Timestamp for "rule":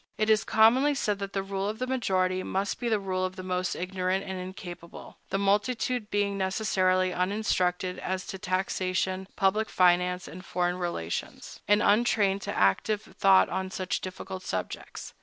1.43-1.69, 2.99-3.23